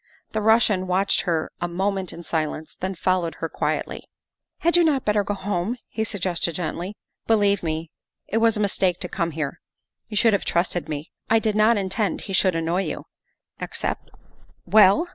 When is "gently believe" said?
6.55-7.61